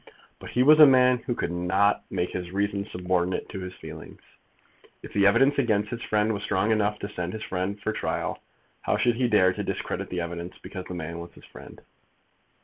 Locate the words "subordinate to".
2.87-3.59